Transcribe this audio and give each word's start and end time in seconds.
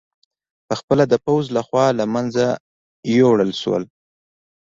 په 0.67 0.73
خپله 0.79 1.03
د 1.07 1.13
پوځ 1.25 1.43
له 1.55 1.61
خوا 1.67 1.87
له 1.99 2.05
منځه 2.13 2.45
یووړل 3.17 3.51
شول 3.61 3.83